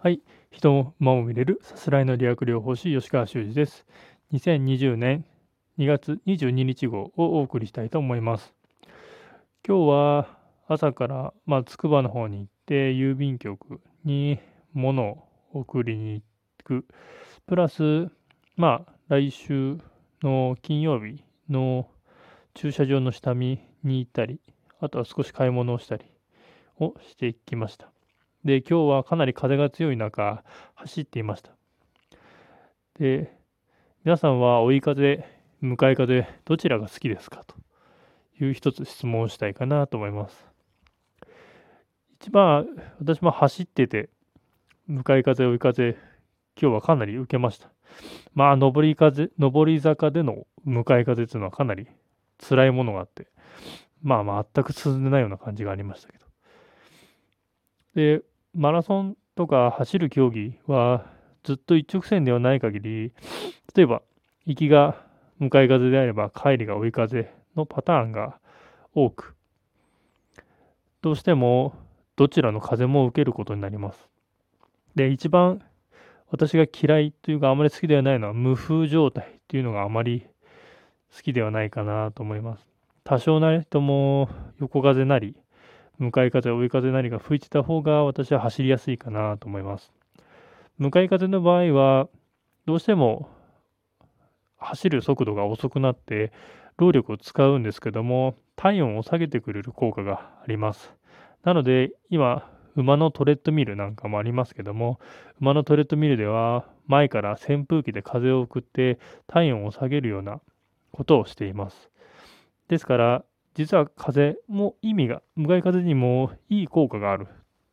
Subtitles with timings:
[0.00, 0.20] はい。
[0.52, 3.84] 人も馬を見れるさすらいの理学療法士吉川修司です。
[4.32, 5.24] 2020年
[5.76, 8.54] 2月22日号をお送りしたいと思います。
[9.66, 10.28] 今日は
[10.68, 14.38] 朝から、まあ、筑波の方に行って郵便局に
[14.72, 16.86] 物を送りに行く。
[17.48, 18.08] プラス、
[18.54, 19.78] まあ、来週
[20.22, 21.88] の金曜日の
[22.54, 24.38] 駐車場の下見に行ったり、
[24.78, 26.04] あとは少し買い物をしたり
[26.78, 27.90] をしてきました。
[28.48, 30.42] で、今日はかなり風が強い中、
[30.74, 31.50] 走っていました。
[32.98, 33.36] で、
[34.06, 35.22] 皆さんは追い風、
[35.60, 37.44] 向かい風、どちらが好きですか？
[37.44, 37.54] と
[38.42, 40.46] いう一つ質問をしたいかなと思います。
[42.22, 42.66] 一番、
[42.98, 44.08] 私も走ってて、
[44.86, 45.98] 向かい風、追い風、
[46.58, 47.68] 今日はかなり受けました。
[48.32, 51.86] まあ、上り風、上り坂での向かい風っていうのはかなり
[52.48, 53.26] 辛いものがあって、
[54.00, 56.24] まあ、全く進んでないような感じがありましたけど。
[57.94, 58.22] で、
[58.58, 61.06] マラソンとか走る競技は
[61.44, 63.12] ずっと一直線ではない限り、
[63.76, 64.02] 例えば
[64.46, 65.00] 行きが
[65.38, 68.40] 向かい風であれば帰りが追い風のパターンが
[68.94, 69.36] 多く、
[71.02, 71.72] どうしても
[72.16, 74.08] どちらの風も受けることになります。
[74.96, 75.62] で、一番
[76.32, 80.26] 私が嫌いというかあまり好きではないのは無風状態っていうのがあまり
[81.14, 82.66] 好きではないかなと思います。
[83.04, 84.28] 多少なりとも
[84.58, 85.36] 横風なり
[85.98, 89.92] 向かい風、追い風なりが吹いてた方が私は走りやすいかなと思います。
[90.78, 92.08] 向かい風の場合は、
[92.66, 93.28] どうしても
[94.58, 96.32] 走る速度が遅くなって
[96.76, 100.94] 労力を使うんですけども、体温を下げてくれる効果があります。
[101.44, 105.00] なので、今、馬のトレッドミルなんかもありますけども、
[105.40, 110.40] 馬のトレッドミルでは前から扇風機で風を送って体温を下げるような
[110.92, 111.90] ことをしています。
[112.68, 113.24] ですから、
[113.58, 117.26] 実は風も意味が、向かい風にもいい効果がある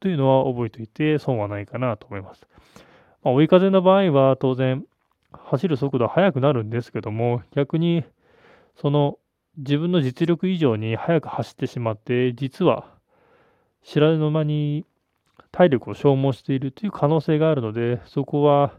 [0.00, 2.48] というのは覚えておいて損はないかなと思います。
[3.22, 4.86] まあ、追い風の場合は当然
[5.32, 8.04] 走る速度は速くなるんですけども、逆に
[8.74, 9.18] その
[9.58, 12.86] 自分の実力以上に速く走ってしまって、実は
[13.84, 14.86] 知らぬ間に
[15.52, 18.72] 体力を消耗しているという可能性があるので、そこは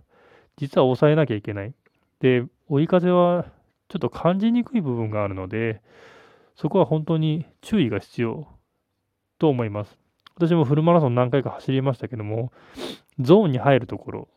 [0.57, 1.75] 実は抑えなきゃいけない。
[2.22, 3.45] で、追い風は
[3.88, 5.79] ちょっと感じにくい部分があるので、
[6.57, 8.47] そこは本当に注意が必要
[9.38, 9.97] と思います。
[10.35, 12.51] 私もフルマラソン何回か走りましたけども、
[13.19, 14.28] ゾーンに入るところ、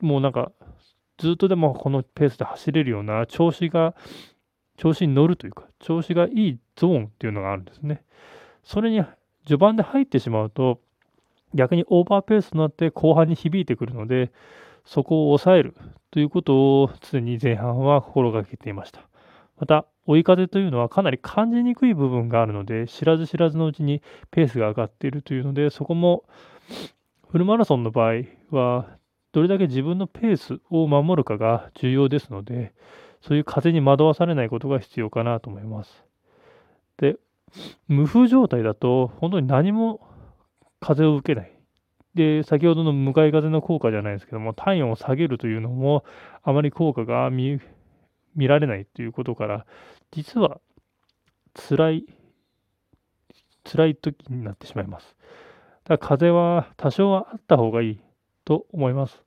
[0.00, 0.52] もうなんか、
[1.18, 3.94] ずっとでもこのペースで走れるような調子が、
[4.76, 8.02] 調子に乗るというか、調子がいいゾーンっていうのがあるんですね。
[8.62, 9.02] それに
[9.44, 10.80] 序盤で入ってしまうと、
[11.54, 14.32] 逆にオーバーペースになって後半に響いてくるので、
[14.84, 15.74] そこを抑える
[16.10, 19.00] ということを常に前半は心がけていました。
[19.58, 26.24] また、追い風というのはかなり感じにくい部分があるので、知らず知らずのうちにペースが上がっているというので、そこも
[27.28, 28.86] フルマラソンの場合は、
[29.32, 32.72] どれだけ自分のペースを守るかが重要ですので、
[33.20, 36.04] そういう風に惑わされないことが必要かなと思います。
[36.98, 37.16] で、
[37.88, 40.00] 無風状態だと、本当に何も
[40.80, 41.52] 風を受けない。
[42.14, 46.04] で、先ほどの向かい風の効果じゃないですけども、体温を下げるというのも、
[46.42, 47.60] あまり効果が見
[48.36, 49.66] 見られないということから、
[50.12, 50.60] 実は
[51.54, 52.06] 辛い、
[53.64, 55.16] 辛い時になってしまいます。
[55.84, 58.00] だから風は多少はあった方がいい
[58.44, 59.22] と思います。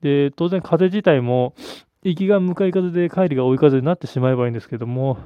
[0.00, 1.54] で、当然風自体も、
[2.02, 5.18] 行きが向かい風で帰りが追い風になってしまえばいいんですけども、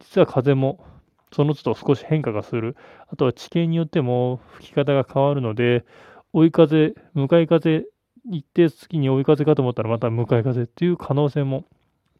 [0.00, 0.84] 実は風も
[1.32, 2.76] その都度少し変化がする。
[3.08, 5.84] あとは地形によっても吹き方が変わるので、
[6.32, 7.84] 追い風、向かい風、
[8.30, 11.64] 一定月に追い風かと思ったらまた向かい風っていう可能性も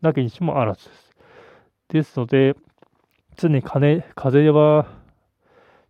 [0.01, 1.11] なきにしもあらずです。
[1.89, 2.55] ですので、
[3.37, 4.87] 常に風風は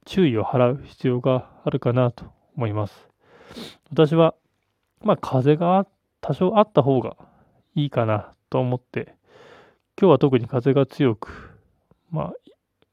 [0.04, 2.24] 注意を払う必要があるかなと
[2.56, 3.08] 思います。
[3.90, 4.34] 私は、
[5.02, 5.86] まあ、風が
[6.20, 7.16] 多少あった方が
[7.74, 9.14] いいかなと思って、
[9.98, 11.50] 今日は特に風が強く、
[12.10, 12.32] まあ、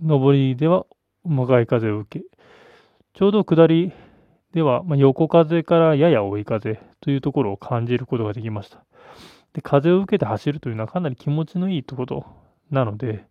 [0.02, 0.85] 上りでは
[1.23, 2.25] 向かい風を受け、
[3.13, 3.91] ちょうど下り
[4.53, 8.84] では、ま、横風からやや追い風というところを感じることができました。
[9.53, 12.26] で、風を受けて走るというのはかなり気持ちのいいところ
[12.72, 13.26] なので、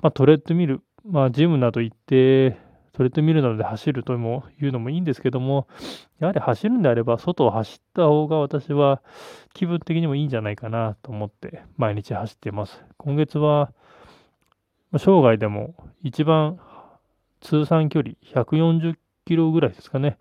[0.00, 2.58] まあ、トレッドミル、まあ、ジムなど行って、
[2.92, 5.68] トレッドミルなどで走るというのもいいんですけども、
[6.18, 9.02] やはり走るんであれば、外を走った方が私は
[9.54, 12.84] 気分的にもいいんじゃないかなと思って毎日走っています。
[12.96, 13.72] 今月は、
[14.98, 16.58] 生涯でも一番
[17.40, 20.18] 通算距離140キロぐらいですかね。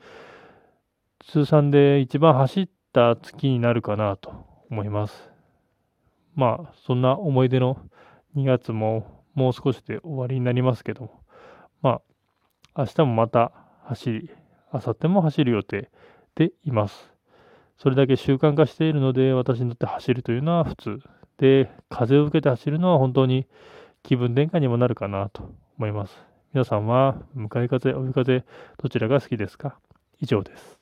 [1.26, 5.32] 通算で一番走った月になるかなと思います。
[6.36, 7.78] まあ、そんな思い出の
[8.36, 11.24] 2月ももう少しで終わりになりますけども、
[11.82, 12.02] ま
[12.76, 13.52] あ、明日もまた
[13.84, 14.30] 走り、
[14.74, 15.90] 明後日も走る予定
[16.36, 17.12] ています。
[17.78, 21.00] それだけ習慣化しているので、私にとって走るというのは普通。
[21.38, 23.48] で、風を受けて走るのは本当に
[24.04, 26.16] 気分転換にもなるかなと思います。
[26.54, 28.44] 皆さんは向かい風、追い風、
[28.78, 29.80] どちらが好きですか？
[30.20, 30.79] 以上です。